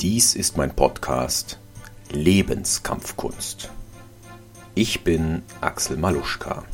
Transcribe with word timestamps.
Dies 0.00 0.34
ist 0.34 0.56
mein 0.56 0.74
Podcast 0.74 1.58
Lebenskampfkunst. 2.10 3.70
Ich 4.74 5.02
bin 5.02 5.42
Axel 5.60 5.96
Maluschka. 5.96 6.64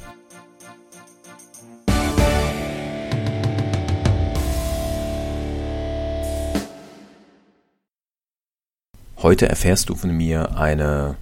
Heute 9.24 9.48
erfährst 9.48 9.88
du 9.88 9.94
von 9.94 10.14
mir 10.14 10.58
eine 10.58 11.16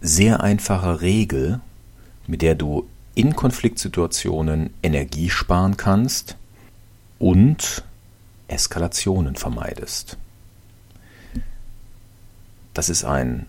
sehr 0.00 0.42
einfache 0.42 1.00
Regel, 1.00 1.60
mit 2.28 2.40
der 2.40 2.54
du 2.54 2.88
in 3.16 3.34
Konfliktsituationen 3.34 4.72
Energie 4.82 5.28
sparen 5.28 5.76
kannst 5.76 6.36
und 7.18 7.82
Eskalationen 8.48 9.36
vermeidest. 9.36 10.16
Das 12.74 12.88
ist 12.88 13.04
ein 13.04 13.46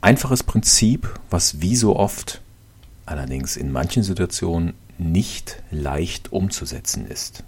einfaches 0.00 0.42
Prinzip, 0.42 1.18
was 1.30 1.60
wie 1.60 1.76
so 1.76 1.96
oft 1.96 2.40
allerdings 3.06 3.56
in 3.56 3.72
manchen 3.72 4.02
Situationen 4.02 4.74
nicht 4.98 5.62
leicht 5.70 6.32
umzusetzen 6.32 7.06
ist. 7.06 7.44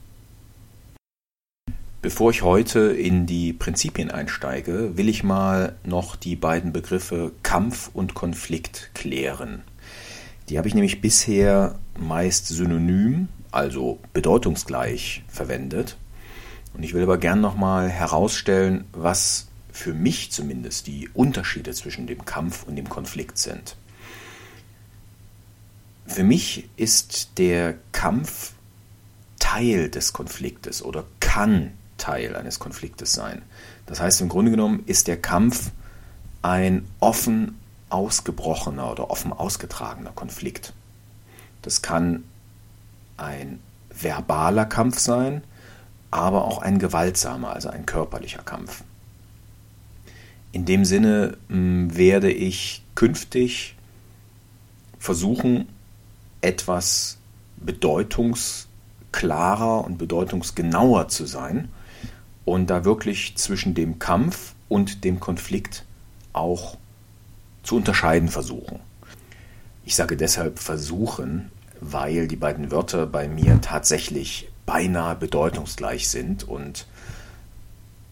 Bevor 2.01 2.31
ich 2.31 2.43
heute 2.43 2.81
in 2.81 3.27
die 3.27 3.53
Prinzipien 3.53 4.11
einsteige, 4.11 4.97
will 4.97 5.09
ich 5.09 5.23
mal 5.23 5.77
noch 5.85 6.17
die 6.17 6.35
beiden 6.35 6.73
Begriffe 6.73 7.31
Kampf 7.45 7.91
und 7.95 8.15
Konflikt 8.15 8.91
klären. 8.93 9.63
Die 10.49 10.59
habe 10.59 10.67
ich 10.67 10.75
nämlich 10.75 11.01
bisher 11.01 11.79
meist 11.97 12.49
synonym, 12.49 13.29
also 13.53 14.01
bedeutungsgleich 14.13 15.23
verwendet. 15.29 15.97
Und 16.75 16.83
ich 16.83 16.95
will 16.95 17.03
aber 17.03 17.19
gern 17.19 17.41
nochmal 17.41 17.89
herausstellen, 17.89 18.85
was 18.93 19.49
für 19.73 19.95
mich 19.95 20.33
zumindest 20.33 20.87
die 20.87 21.09
Unterschiede 21.13 21.73
zwischen 21.73 22.07
dem 22.07 22.25
Kampf 22.25 22.65
und 22.65 22.77
dem 22.77 22.89
Konflikt 22.89 23.39
sind. 23.39 23.77
Für 26.07 26.25
mich 26.25 26.69
ist 26.77 27.39
der 27.39 27.77
Kampf 27.93 28.53
Teil 29.39 29.91
des 29.91 30.13
Konfliktes 30.13 30.83
oder 30.83 31.05
kann 31.21 31.73
Teil 31.99 32.37
eines 32.37 32.59
Konfliktes 32.59 33.13
sein. 33.13 33.43
Das 33.87 34.01
heißt, 34.01 34.21
im 34.21 34.29
Grunde 34.29 34.51
genommen 34.51 34.83
ist 34.87 35.09
der 35.09 35.21
Kampf 35.21 35.71
ein 36.43 36.87
offen 37.01 37.59
ausgebrochener 37.89 38.91
oder 38.91 39.11
offen 39.11 39.33
ausgetragener 39.33 40.13
Konflikt. 40.13 40.73
Das 41.63 41.83
kann 41.83 42.25
ein 43.17 43.61
verbaler 43.91 44.65
Kampf 44.65 44.99
sein, 44.99 45.45
aber 46.13 46.45
auch 46.45 46.59
ein 46.59 46.79
gewaltsamer, 46.79 47.53
also 47.53 47.71
ein 47.71 47.87
körperlicher 47.87 48.43
Kampf. 48.43 48.85
In 50.53 50.65
dem 50.67 50.85
Sinne 50.85 51.39
hm, 51.49 51.97
werde 51.97 52.31
ich 52.31 52.85
künftig 52.95 53.75
versuchen, 54.99 55.67
etwas 56.43 57.17
bedeutungsklarer 57.57 59.85
und 59.85 59.97
bedeutungsgenauer 59.99 61.09
zu 61.09 61.27
sein 61.27 61.71
und 62.45 62.69
da 62.69 62.85
wirklich 62.85 63.35
zwischen 63.37 63.75
dem 63.75 63.99
Kampf 63.99 64.55
und 64.69 65.05
dem 65.05 65.19
Konflikt 65.19 65.87
auch 66.35 66.77
zu 67.63 67.77
unterscheiden 67.77 68.29
versuchen. 68.29 68.81
Ich 69.87 69.97
sage 69.97 70.19
deshalb 70.19 70.59
versuchen, 70.59 71.51
weil 71.81 72.29
die 72.29 72.37
beiden 72.37 72.71
Wörter 72.71 73.07
bei 73.07 73.29
mir 73.29 73.63
tatsächlich 73.63 74.52
beinahe 74.67 75.17
bedeutungsgleich 75.17 76.09
sind 76.09 76.45
und 76.45 76.87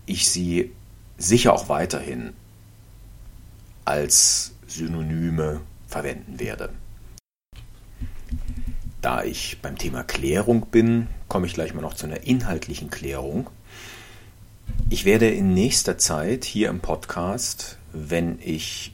ich 0.06 0.28
sie 0.28 0.72
sicher 1.18 1.52
auch 1.52 1.68
weiterhin 1.68 2.32
als 3.84 4.52
Synonyme 4.66 5.60
verwenden 5.86 6.38
werde. 6.40 6.70
Da 9.00 9.24
ich 9.24 9.58
beim 9.62 9.78
Thema 9.78 10.02
Klärung 10.02 10.66
bin, 10.66 11.06
komme 11.28 11.46
ich 11.46 11.54
gleich 11.54 11.72
mal 11.74 11.80
noch 11.80 11.94
zu 11.94 12.06
einer 12.06 12.26
inhaltlichen 12.26 12.90
Klärung. 12.90 13.48
Ich 14.90 15.04
werde 15.04 15.28
in 15.30 15.54
nächster 15.54 15.98
Zeit 15.98 16.44
hier 16.44 16.68
im 16.68 16.80
Podcast, 16.80 17.78
wenn 17.92 18.38
ich 18.42 18.92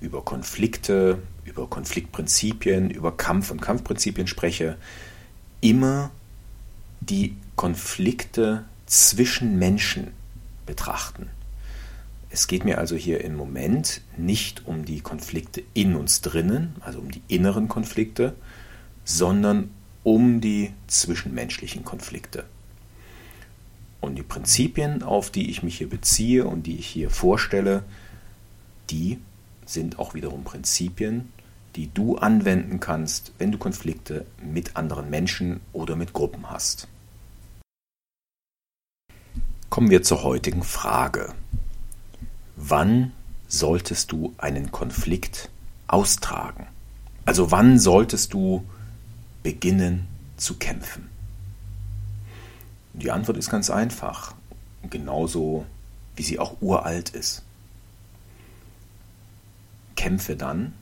über 0.00 0.24
Konflikte, 0.24 1.18
über 1.44 1.66
Konfliktprinzipien, 1.66 2.90
über 2.90 3.16
Kampf- 3.16 3.50
und 3.50 3.60
Kampfprinzipien 3.60 4.26
spreche, 4.26 4.76
immer 5.60 6.10
die 7.00 7.36
Konflikte 7.56 8.64
zwischen 8.86 9.58
Menschen 9.58 10.08
betrachten. 10.66 11.28
Es 12.30 12.46
geht 12.46 12.64
mir 12.64 12.78
also 12.78 12.94
hier 12.94 13.24
im 13.24 13.34
Moment 13.34 14.02
nicht 14.16 14.66
um 14.66 14.84
die 14.84 15.00
Konflikte 15.00 15.62
in 15.74 15.96
uns 15.96 16.20
drinnen, 16.20 16.76
also 16.80 17.00
um 17.00 17.10
die 17.10 17.22
inneren 17.26 17.68
Konflikte, 17.68 18.34
sondern 19.04 19.70
um 20.04 20.40
die 20.40 20.72
zwischenmenschlichen 20.86 21.84
Konflikte. 21.84 22.44
Und 24.00 24.16
die 24.16 24.22
Prinzipien, 24.22 25.02
auf 25.02 25.30
die 25.30 25.50
ich 25.50 25.62
mich 25.62 25.78
hier 25.78 25.88
beziehe 25.88 26.46
und 26.46 26.66
die 26.66 26.76
ich 26.76 26.86
hier 26.86 27.10
vorstelle, 27.10 27.82
die 28.90 29.18
sind 29.66 29.98
auch 29.98 30.14
wiederum 30.14 30.44
Prinzipien, 30.44 31.32
die 31.76 31.92
du 31.92 32.16
anwenden 32.16 32.80
kannst, 32.80 33.32
wenn 33.38 33.52
du 33.52 33.58
Konflikte 33.58 34.26
mit 34.42 34.76
anderen 34.76 35.10
Menschen 35.10 35.60
oder 35.72 35.96
mit 35.96 36.12
Gruppen 36.12 36.50
hast. 36.50 36.88
Kommen 39.68 39.90
wir 39.90 40.02
zur 40.02 40.24
heutigen 40.24 40.64
Frage. 40.64 41.32
Wann 42.56 43.12
solltest 43.46 44.10
du 44.12 44.34
einen 44.38 44.72
Konflikt 44.72 45.48
austragen? 45.86 46.66
Also 47.24 47.50
wann 47.50 47.78
solltest 47.78 48.34
du 48.34 48.64
beginnen 49.42 50.08
zu 50.36 50.56
kämpfen? 50.56 51.08
Die 52.92 53.10
Antwort 53.12 53.38
ist 53.38 53.50
ganz 53.50 53.70
einfach, 53.70 54.34
genauso 54.88 55.64
wie 56.16 56.22
sie 56.22 56.38
auch 56.38 56.60
uralt 56.60 57.10
ist. 57.10 57.44
Kämpfe 59.94 60.34
dann, 60.34 60.74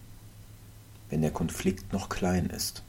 wenn 1.10 1.22
der 1.22 1.30
Konflikt 1.30 1.92
noch 1.92 2.08
klein 2.08 2.46
ist. 2.46 2.82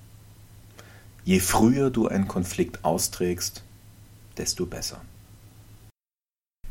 Je 1.24 1.40
früher 1.40 1.90
du 1.90 2.08
einen 2.08 2.28
Konflikt 2.28 2.84
austrägst, 2.84 3.64
desto 4.38 4.66
besser. 4.66 5.02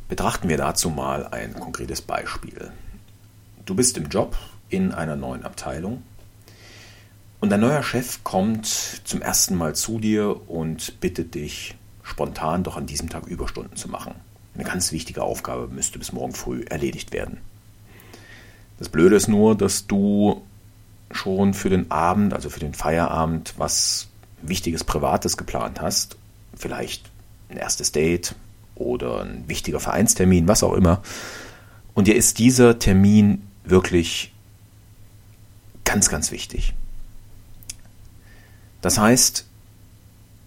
Betrachten 0.08 0.48
wir 0.48 0.56
dazu 0.56 0.90
mal 0.90 1.26
ein 1.28 1.54
konkretes 1.54 2.00
Beispiel. 2.00 2.72
Du 3.66 3.74
bist 3.74 3.98
im 3.98 4.08
Job 4.08 4.36
in 4.70 4.92
einer 4.92 5.16
neuen 5.16 5.44
Abteilung 5.44 6.02
und 7.40 7.52
ein 7.52 7.60
neuer 7.60 7.82
Chef 7.82 8.24
kommt 8.24 8.66
zum 8.66 9.22
ersten 9.22 9.54
Mal 9.54 9.74
zu 9.74 10.00
dir 10.00 10.48
und 10.50 10.98
bittet 11.00 11.34
dich, 11.34 11.76
spontan 12.02 12.64
doch 12.64 12.76
an 12.76 12.86
diesem 12.86 13.10
Tag 13.10 13.26
Überstunden 13.26 13.76
zu 13.76 13.88
machen. 13.88 14.14
Eine 14.54 14.64
ganz 14.64 14.90
wichtige 14.90 15.22
Aufgabe 15.22 15.68
müsste 15.68 15.98
bis 16.00 16.12
morgen 16.12 16.32
früh 16.32 16.64
erledigt 16.64 17.12
werden. 17.12 17.38
Das 18.78 18.88
Blöde 18.88 19.14
ist 19.14 19.28
nur, 19.28 19.56
dass 19.56 19.86
du 19.86 20.42
schon 21.10 21.54
für 21.54 21.70
den 21.70 21.90
Abend, 21.90 22.34
also 22.34 22.50
für 22.50 22.60
den 22.60 22.74
Feierabend, 22.74 23.54
was 23.56 24.08
Wichtiges 24.42 24.84
Privates 24.84 25.36
geplant 25.36 25.80
hast. 25.80 26.16
Vielleicht 26.54 27.10
ein 27.48 27.56
erstes 27.56 27.92
Date 27.92 28.34
oder 28.74 29.22
ein 29.22 29.44
wichtiger 29.48 29.80
Vereinstermin, 29.80 30.48
was 30.48 30.62
auch 30.62 30.74
immer. 30.74 31.02
Und 31.94 32.06
dir 32.06 32.14
ist 32.14 32.38
dieser 32.38 32.78
Termin 32.78 33.42
wirklich 33.64 34.32
ganz, 35.84 36.08
ganz 36.08 36.30
wichtig. 36.30 36.74
Das 38.80 38.98
heißt, 38.98 39.46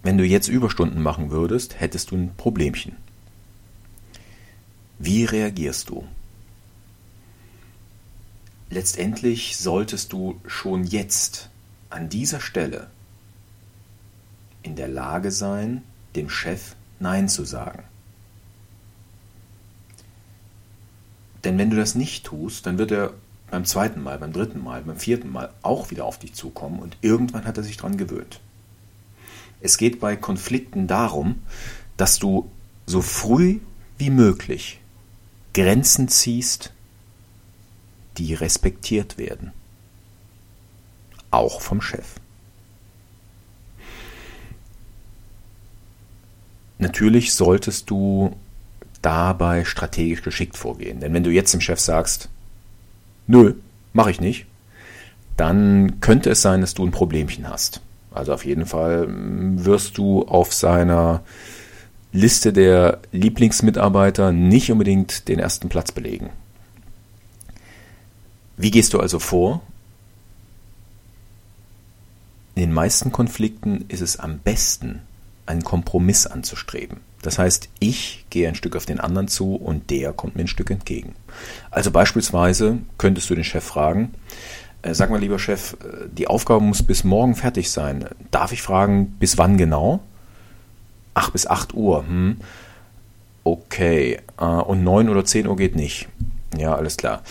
wenn 0.02 0.18
du 0.18 0.24
jetzt 0.24 0.48
Überstunden 0.48 1.02
machen 1.02 1.30
würdest, 1.30 1.80
hättest 1.80 2.10
du 2.10 2.16
ein 2.16 2.34
Problemchen. 2.36 2.96
Wie 4.98 5.24
reagierst 5.24 5.90
du? 5.90 6.04
Letztendlich 8.72 9.58
solltest 9.58 10.14
du 10.14 10.40
schon 10.46 10.84
jetzt 10.84 11.50
an 11.90 12.08
dieser 12.08 12.40
Stelle 12.40 12.88
in 14.62 14.76
der 14.76 14.88
Lage 14.88 15.30
sein, 15.30 15.82
dem 16.16 16.30
Chef 16.30 16.74
Nein 16.98 17.28
zu 17.28 17.44
sagen. 17.44 17.82
Denn 21.44 21.58
wenn 21.58 21.68
du 21.68 21.76
das 21.76 21.94
nicht 21.94 22.24
tust, 22.24 22.64
dann 22.64 22.78
wird 22.78 22.92
er 22.92 23.12
beim 23.50 23.66
zweiten 23.66 24.02
Mal, 24.02 24.16
beim 24.18 24.32
dritten 24.32 24.64
Mal, 24.64 24.80
beim 24.80 24.96
vierten 24.96 25.30
Mal 25.30 25.52
auch 25.60 25.90
wieder 25.90 26.06
auf 26.06 26.18
dich 26.18 26.32
zukommen 26.32 26.78
und 26.78 26.96
irgendwann 27.02 27.44
hat 27.44 27.58
er 27.58 27.64
sich 27.64 27.76
daran 27.76 27.98
gewöhnt. 27.98 28.40
Es 29.60 29.76
geht 29.76 30.00
bei 30.00 30.16
Konflikten 30.16 30.86
darum, 30.86 31.42
dass 31.98 32.18
du 32.18 32.50
so 32.86 33.02
früh 33.02 33.60
wie 33.98 34.08
möglich 34.08 34.80
Grenzen 35.52 36.08
ziehst, 36.08 36.72
die 38.18 38.34
respektiert 38.34 39.18
werden. 39.18 39.52
Auch 41.30 41.60
vom 41.60 41.80
Chef. 41.80 42.16
Natürlich 46.78 47.32
solltest 47.32 47.90
du 47.90 48.36
dabei 49.02 49.64
strategisch 49.64 50.22
geschickt 50.22 50.56
vorgehen. 50.56 51.00
Denn 51.00 51.14
wenn 51.14 51.24
du 51.24 51.30
jetzt 51.30 51.52
dem 51.52 51.60
Chef 51.60 51.80
sagst, 51.80 52.28
nö, 53.26 53.54
mache 53.92 54.10
ich 54.10 54.20
nicht, 54.20 54.46
dann 55.36 56.00
könnte 56.00 56.30
es 56.30 56.42
sein, 56.42 56.60
dass 56.60 56.74
du 56.74 56.84
ein 56.84 56.90
Problemchen 56.90 57.48
hast. 57.48 57.80
Also 58.10 58.32
auf 58.34 58.44
jeden 58.44 58.66
Fall 58.66 59.06
mm, 59.06 59.64
wirst 59.64 59.98
du 59.98 60.22
auf 60.22 60.52
seiner 60.52 61.22
Liste 62.12 62.52
der 62.52 62.98
Lieblingsmitarbeiter 63.12 64.32
nicht 64.32 64.70
unbedingt 64.70 65.28
den 65.28 65.38
ersten 65.38 65.68
Platz 65.68 65.92
belegen. 65.92 66.30
Wie 68.56 68.70
gehst 68.70 68.92
du 68.92 69.00
also 69.00 69.18
vor? 69.18 69.62
In 72.54 72.62
den 72.62 72.72
meisten 72.72 73.12
Konflikten 73.12 73.86
ist 73.88 74.02
es 74.02 74.18
am 74.18 74.38
besten, 74.38 75.00
einen 75.46 75.64
Kompromiss 75.64 76.26
anzustreben. 76.26 76.98
Das 77.22 77.38
heißt, 77.38 77.68
ich 77.78 78.26
gehe 78.30 78.48
ein 78.48 78.54
Stück 78.54 78.76
auf 78.76 78.84
den 78.84 79.00
anderen 79.00 79.28
zu 79.28 79.54
und 79.54 79.90
der 79.90 80.12
kommt 80.12 80.36
mir 80.36 80.42
ein 80.42 80.48
Stück 80.48 80.70
entgegen. 80.70 81.14
Also 81.70 81.90
beispielsweise 81.90 82.78
könntest 82.98 83.30
du 83.30 83.34
den 83.34 83.44
Chef 83.44 83.64
fragen, 83.64 84.12
äh, 84.82 84.94
sag 84.94 85.10
mal 85.10 85.20
lieber 85.20 85.38
Chef, 85.38 85.74
äh, 85.74 86.08
die 86.10 86.26
Aufgabe 86.26 86.64
muss 86.64 86.82
bis 86.82 87.04
morgen 87.04 87.36
fertig 87.36 87.70
sein. 87.70 88.06
Darf 88.30 88.52
ich 88.52 88.62
fragen, 88.62 89.16
bis 89.18 89.38
wann 89.38 89.56
genau? 89.56 90.00
Ach, 91.14 91.30
bis 91.30 91.46
8 91.46 91.74
Uhr. 91.74 92.04
Hm. 92.06 92.38
Okay. 93.44 94.20
Äh, 94.38 94.44
und 94.44 94.82
9 94.82 95.08
oder 95.08 95.24
10 95.24 95.46
Uhr 95.46 95.56
geht 95.56 95.76
nicht. 95.76 96.08
Ja, 96.58 96.74
alles 96.74 96.96
klar. 96.96 97.22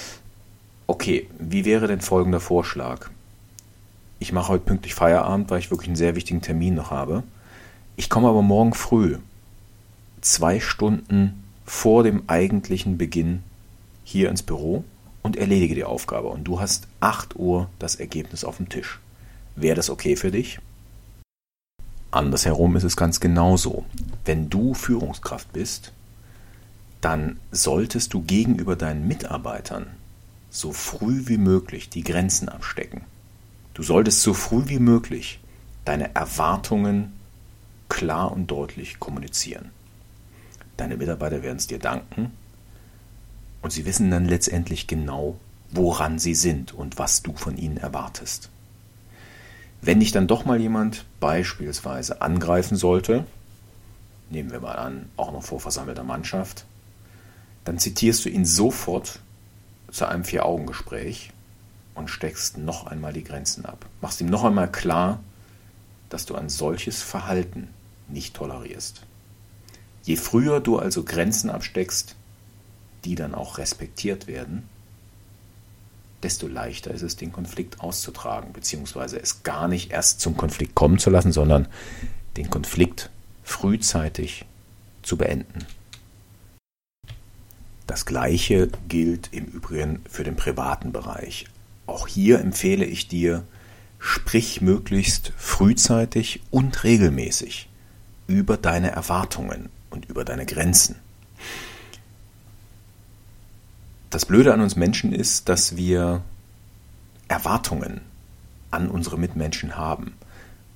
Okay, 0.88 1.28
wie 1.40 1.66
wäre 1.66 1.88
denn 1.88 2.02
folgender 2.02 2.40
Vorschlag? 2.40 3.10
Ich 4.20 4.32
mache 4.32 4.50
heute 4.50 4.66
pünktlich 4.66 4.94
Feierabend, 4.94 5.50
weil 5.50 5.60
ich 5.60 5.72
wirklich 5.72 5.88
einen 5.88 5.96
sehr 5.96 6.16
wichtigen 6.16 6.42
Termin 6.42 6.76
noch 6.76 6.92
habe. 6.92 7.24
Ich 7.96 8.10
komme 8.10 8.28
aber 8.30 8.42
morgen 8.42 8.74
früh, 8.74 9.18
zwei 10.22 10.60
Stunden 10.60 11.44
vor 11.66 12.04
dem 12.04 12.24
eigentlichen 12.28 12.98
Beginn, 12.98 13.44
hier 14.04 14.30
ins 14.30 14.44
Büro 14.44 14.84
und 15.24 15.38
erledige 15.38 15.76
die 15.76 15.84
Aufgabe. 15.84 16.28
Und 16.28 16.44
du 16.44 16.60
hast 16.60 16.88
8 17.00 17.36
Uhr 17.36 17.70
das 17.80 17.96
Ergebnis 17.96 18.44
auf 18.44 18.58
dem 18.58 18.70
Tisch. 18.70 19.00
Wäre 19.56 19.76
das 19.76 19.90
okay 19.90 20.16
für 20.16 20.32
dich? 20.32 20.60
Andersherum 22.12 22.76
ist 22.76 22.84
es 22.84 22.98
ganz 22.98 23.20
genauso. 23.20 23.86
Wenn 24.26 24.50
du 24.50 24.74
Führungskraft 24.74 25.54
bist, 25.54 25.94
dann 27.00 27.40
solltest 27.52 28.14
du 28.14 28.22
gegenüber 28.22 28.76
deinen 28.76 29.08
Mitarbeitern 29.08 29.88
so 30.52 30.74
früh 30.74 31.24
wie 31.26 31.38
möglich 31.38 31.90
die 31.90 32.04
Grenzen 32.04 32.50
abstecken. 32.50 33.02
Du 33.74 33.84
solltest 33.84 34.22
so 34.22 34.34
früh 34.34 34.64
wie 34.68 34.80
möglich 34.80 35.40
deine 35.86 36.14
Erwartungen 36.14 37.14
klar 37.90 38.32
und 38.32 38.48
deutlich 38.52 39.00
kommunizieren. 39.00 39.72
Deine 40.78 40.98
Mitarbeiter 40.98 41.42
werden 41.42 41.58
es 41.58 41.68
dir 41.68 41.80
danken 41.80 42.32
und 43.62 43.72
sie 43.72 43.86
wissen 43.86 44.12
dann 44.12 44.26
letztendlich 44.26 44.88
genau, 44.88 45.38
woran 45.72 46.20
sie 46.20 46.36
sind 46.36 46.74
und 46.74 47.00
was 47.00 47.24
du 47.24 47.34
von 47.34 47.58
ihnen 47.58 47.78
erwartest. 47.78 48.50
Wenn 49.82 50.00
dich 50.00 50.12
dann 50.12 50.28
doch 50.28 50.46
mal 50.46 50.60
jemand 50.60 51.06
beispielsweise 51.20 52.22
angreifen 52.22 52.76
sollte, 52.76 53.26
nehmen 54.30 54.52
wir 54.52 54.60
mal 54.60 54.76
an, 54.76 55.10
auch 55.16 55.32
noch 55.32 55.44
vor 55.44 55.60
versammelter 55.60 56.04
Mannschaft, 56.04 56.66
dann 57.64 57.80
zitierst 57.80 58.26
du 58.26 58.30
ihn 58.30 58.46
sofort 58.46 59.20
zu 59.92 60.08
einem 60.08 60.24
Vier-Augen-Gespräch 60.24 61.32
und 61.96 62.10
steckst 62.10 62.58
noch 62.58 62.88
einmal 62.88 63.14
die 63.14 63.24
Grenzen 63.24 63.66
ab. 63.66 63.86
Machst 64.02 64.22
ihm 64.22 64.28
noch 64.28 64.44
einmal 64.44 64.72
klar, 64.72 65.20
dass 66.10 66.26
du 66.26 66.36
ein 66.36 66.50
solches 66.50 67.02
Verhalten 67.02 67.70
nicht 68.08 68.36
tolerierst. 68.36 69.04
Je 70.04 70.16
früher 70.16 70.60
du 70.60 70.80
also 70.80 71.04
Grenzen 71.04 71.50
absteckst, 71.50 72.16
die 73.06 73.16
dann 73.16 73.36
auch 73.36 73.58
respektiert 73.58 74.28
werden, 74.28 74.68
desto 76.24 76.48
leichter 76.48 76.92
ist 76.92 77.02
es, 77.02 77.16
den 77.16 77.32
Konflikt 77.32 77.82
auszutragen, 77.82 78.54
beziehungsweise 78.54 79.20
es 79.20 79.44
gar 79.44 79.68
nicht 79.68 79.92
erst 79.92 80.20
zum 80.20 80.38
Konflikt 80.38 80.76
kommen 80.76 81.00
zu 81.00 81.10
lassen, 81.10 81.32
sondern 81.32 81.68
den 82.38 82.50
Konflikt 82.50 83.10
frühzeitig 83.44 84.46
zu 85.02 85.18
beenden. 85.18 85.66
Das 87.92 88.06
Gleiche 88.06 88.70
gilt 88.88 89.34
im 89.34 89.44
Übrigen 89.48 90.00
für 90.10 90.24
den 90.24 90.38
privaten 90.38 90.94
Bereich. 90.94 91.48
Auch 91.88 92.08
hier 92.08 92.40
empfehle 92.40 92.86
ich 92.86 93.10
dir, 93.10 93.44
sprich 94.00 94.62
möglichst 94.62 95.34
frühzeitig 95.36 96.42
und 96.52 96.86
regelmäßig 96.86 97.68
über 98.28 98.56
deine 98.56 98.92
Erwartungen 98.92 99.68
und 99.90 100.06
über 100.06 100.24
deine 100.24 100.46
Grenzen. 100.46 100.96
Das 104.10 104.26
Blöde 104.26 104.54
an 104.54 104.62
uns 104.62 104.78
Menschen 104.78 105.12
ist, 105.12 105.50
dass 105.50 105.76
wir 105.76 106.22
Erwartungen 107.28 108.00
an 108.70 108.88
unsere 108.88 109.20
Mitmenschen 109.20 109.76
haben. 109.76 110.14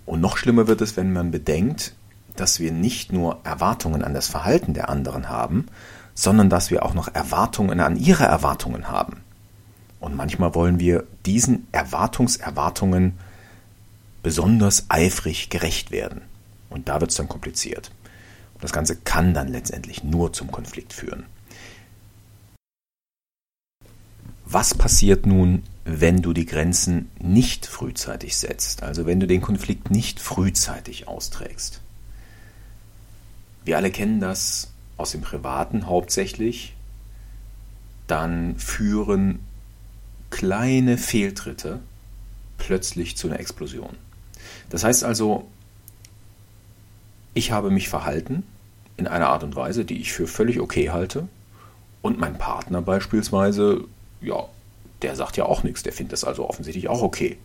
Und 0.05 0.19
noch 0.19 0.35
schlimmer 0.35 0.67
wird 0.67 0.81
es, 0.81 0.97
wenn 0.97 1.13
man 1.13 1.31
bedenkt, 1.31 1.93
dass 2.35 2.59
wir 2.59 2.73
nicht 2.73 3.13
nur 3.13 3.39
Erwartungen 3.45 4.03
an 4.03 4.13
das 4.13 4.27
Verhalten 4.27 4.73
der 4.73 4.89
anderen 4.89 5.29
haben, 5.29 5.67
sondern 6.15 6.49
dass 6.49 6.71
wir 6.71 6.83
auch 6.83 6.93
noch 6.93 7.13
Erwartungen 7.13 7.81
an 7.81 7.97
ihre 7.97 8.23
Erwartungen 8.23 8.87
haben. 8.87 9.21
Und 9.99 10.15
manchmal 10.15 10.55
wollen 10.55 10.79
wir 10.79 11.03
diesen 11.25 11.67
Erwartungserwartungen 11.71 13.17
besonders 14.23 14.85
eifrig 14.89 15.49
gerecht 15.49 15.91
werden. 15.91 16.21
Und 16.69 16.87
da 16.87 17.01
wird 17.01 17.11
es 17.11 17.17
dann 17.17 17.27
kompliziert. 17.27 17.91
Das 18.61 18.71
Ganze 18.71 18.95
kann 18.95 19.33
dann 19.33 19.49
letztendlich 19.49 20.03
nur 20.03 20.33
zum 20.33 20.51
Konflikt 20.51 20.93
führen. 20.93 21.25
Was 24.45 24.73
passiert 24.73 25.25
nun, 25.25 25.63
wenn 25.83 26.21
du 26.21 26.33
die 26.33 26.45
Grenzen 26.45 27.11
nicht 27.19 27.65
frühzeitig 27.65 28.37
setzt, 28.37 28.83
also 28.83 29.05
wenn 29.05 29.19
du 29.19 29.27
den 29.27 29.41
Konflikt 29.41 29.91
nicht 29.91 30.19
frühzeitig 30.19 31.07
austrägst? 31.07 31.81
Wir 33.65 33.77
alle 33.77 33.91
kennen 33.91 34.19
das 34.19 34.71
aus 34.97 35.11
dem 35.11 35.21
Privaten 35.21 35.87
hauptsächlich. 35.87 36.75
Dann 38.07 38.57
führen 38.57 39.39
kleine 40.29 40.97
Fehltritte 40.97 41.79
plötzlich 42.57 43.17
zu 43.17 43.27
einer 43.27 43.39
Explosion. 43.39 43.95
Das 44.69 44.83
heißt 44.83 45.03
also, 45.03 45.47
ich 47.33 47.51
habe 47.51 47.71
mich 47.71 47.89
verhalten 47.89 48.43
in 48.97 49.07
einer 49.07 49.27
Art 49.27 49.43
und 49.43 49.55
Weise, 49.55 49.85
die 49.85 49.99
ich 49.99 50.13
für 50.13 50.27
völlig 50.27 50.59
okay 50.59 50.89
halte. 50.89 51.27
Und 52.01 52.19
mein 52.19 52.37
Partner 52.37 52.81
beispielsweise, 52.81 53.83
ja, 54.21 54.45
der 55.01 55.15
sagt 55.15 55.37
ja 55.37 55.45
auch 55.45 55.63
nichts, 55.63 55.83
der 55.83 55.93
findet 55.93 56.13
das 56.13 56.23
also 56.23 56.47
offensichtlich 56.47 56.87
auch 56.87 57.01
okay. 57.01 57.37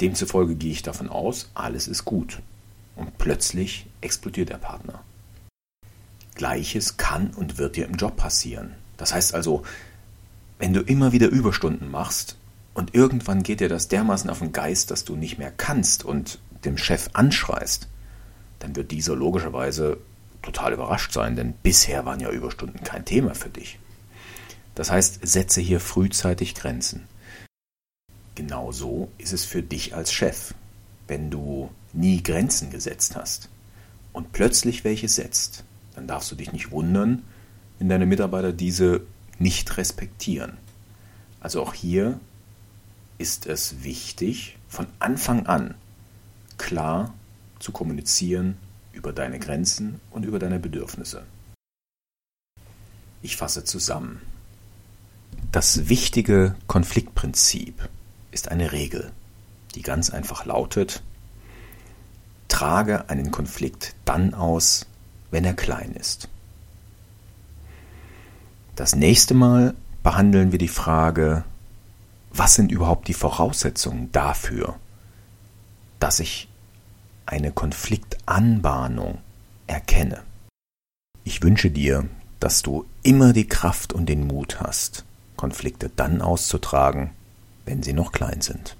Demzufolge 0.00 0.56
gehe 0.56 0.72
ich 0.72 0.82
davon 0.82 1.08
aus, 1.08 1.50
alles 1.54 1.88
ist 1.88 2.04
gut. 2.04 2.40
Und 2.96 3.18
plötzlich 3.18 3.86
explodiert 4.00 4.48
der 4.48 4.58
Partner. 4.58 5.02
Gleiches 6.36 6.96
kann 6.96 7.30
und 7.30 7.58
wird 7.58 7.76
dir 7.76 7.86
im 7.86 7.96
Job 7.96 8.16
passieren. 8.16 8.74
Das 8.96 9.12
heißt 9.12 9.34
also, 9.34 9.64
wenn 10.58 10.72
du 10.72 10.80
immer 10.80 11.12
wieder 11.12 11.28
Überstunden 11.28 11.90
machst 11.90 12.36
und 12.74 12.94
irgendwann 12.94 13.42
geht 13.42 13.60
dir 13.60 13.68
das 13.68 13.88
dermaßen 13.88 14.30
auf 14.30 14.38
den 14.38 14.52
Geist, 14.52 14.90
dass 14.90 15.04
du 15.04 15.16
nicht 15.16 15.38
mehr 15.38 15.50
kannst 15.50 16.04
und 16.04 16.38
dem 16.64 16.78
Chef 16.78 17.10
anschreist, 17.12 17.88
dann 18.60 18.76
wird 18.76 18.90
dieser 18.90 19.16
logischerweise 19.16 19.98
total 20.42 20.72
überrascht 20.72 21.12
sein, 21.12 21.36
denn 21.36 21.52
bisher 21.52 22.04
waren 22.04 22.20
ja 22.20 22.30
Überstunden 22.30 22.82
kein 22.84 23.04
Thema 23.04 23.34
für 23.34 23.50
dich. 23.50 23.78
Das 24.74 24.90
heißt, 24.90 25.20
setze 25.22 25.60
hier 25.60 25.80
frühzeitig 25.80 26.54
Grenzen. 26.54 27.08
Genauso 28.34 29.10
ist 29.18 29.32
es 29.32 29.44
für 29.44 29.62
dich 29.62 29.94
als 29.94 30.12
Chef, 30.12 30.54
wenn 31.08 31.30
du 31.30 31.70
nie 31.92 32.22
Grenzen 32.22 32.70
gesetzt 32.70 33.16
hast 33.16 33.48
und 34.12 34.32
plötzlich 34.32 34.84
welche 34.84 35.08
setzt, 35.08 35.64
dann 35.96 36.06
darfst 36.06 36.30
du 36.30 36.36
dich 36.36 36.52
nicht 36.52 36.70
wundern, 36.70 37.24
wenn 37.78 37.88
deine 37.88 38.06
Mitarbeiter 38.06 38.52
diese 38.52 39.00
nicht 39.38 39.76
respektieren. 39.76 40.56
Also 41.40 41.62
auch 41.62 41.74
hier 41.74 42.20
ist 43.18 43.46
es 43.46 43.82
wichtig, 43.82 44.58
von 44.68 44.86
Anfang 44.98 45.46
an 45.46 45.74
klar 46.58 47.14
zu 47.58 47.72
kommunizieren 47.72 48.56
über 48.92 49.12
deine 49.12 49.38
Grenzen 49.38 50.00
und 50.10 50.24
über 50.24 50.38
deine 50.38 50.58
Bedürfnisse. 50.58 51.24
Ich 53.22 53.36
fasse 53.36 53.64
zusammen. 53.64 54.20
Das 55.52 55.88
wichtige 55.88 56.54
Konfliktprinzip 56.66 57.88
ist 58.30 58.48
eine 58.50 58.72
Regel, 58.72 59.12
die 59.74 59.82
ganz 59.82 60.10
einfach 60.10 60.44
lautet, 60.44 61.02
trage 62.48 63.08
einen 63.08 63.30
Konflikt 63.30 63.94
dann 64.04 64.34
aus, 64.34 64.86
wenn 65.30 65.44
er 65.44 65.54
klein 65.54 65.92
ist. 65.92 66.28
Das 68.74 68.94
nächste 68.94 69.34
Mal 69.34 69.74
behandeln 70.02 70.52
wir 70.52 70.58
die 70.58 70.68
Frage, 70.68 71.44
was 72.32 72.54
sind 72.54 72.70
überhaupt 72.70 73.08
die 73.08 73.14
Voraussetzungen 73.14 74.12
dafür, 74.12 74.76
dass 75.98 76.20
ich 76.20 76.48
eine 77.24 77.50
Konfliktanbahnung 77.50 79.18
erkenne. 79.66 80.22
Ich 81.24 81.42
wünsche 81.42 81.70
dir, 81.70 82.04
dass 82.38 82.62
du 82.62 82.84
immer 83.02 83.32
die 83.32 83.48
Kraft 83.48 83.92
und 83.92 84.06
den 84.06 84.26
Mut 84.26 84.60
hast, 84.60 85.04
Konflikte 85.36 85.90
dann 85.94 86.20
auszutragen, 86.20 87.10
wenn 87.64 87.82
sie 87.82 87.92
noch 87.92 88.12
klein 88.12 88.42
sind. 88.42 88.76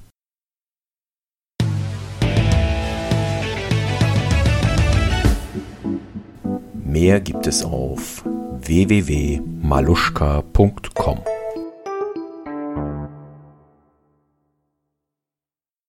Mehr 6.98 7.20
gibt 7.20 7.46
es 7.46 7.62
auf 7.62 8.24
www.maluschka.com. 8.62 11.35